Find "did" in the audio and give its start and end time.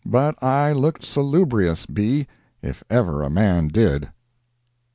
3.67-4.09